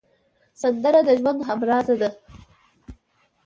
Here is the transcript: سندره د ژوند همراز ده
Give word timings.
سندره 0.61 1.01
د 1.07 1.09
ژوند 1.19 1.39
همراز 1.49 1.87
ده 2.01 2.09